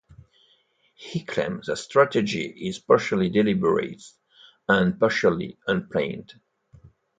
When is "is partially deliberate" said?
2.47-4.01